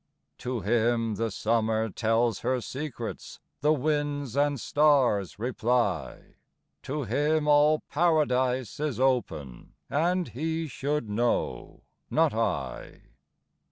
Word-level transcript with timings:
To 0.39 0.61
him 0.61 1.13
the 1.13 1.29
summer 1.29 1.87
tells 1.91 2.39
her 2.39 2.59
secrets,— 2.59 3.39
The 3.61 3.71
winds 3.71 4.35
and 4.35 4.59
stars 4.59 5.37
reply; 5.37 6.37
To 6.81 7.03
him 7.03 7.47
all 7.47 7.81
Paradise 7.87 8.79
is 8.79 8.99
open, 8.99 9.73
And 9.91 10.29
he 10.29 10.65
should 10.65 11.07
know— 11.07 11.83
not 12.09 12.33
I. 12.33 13.03